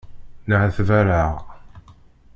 [0.49, 1.33] Nεetbareɣ.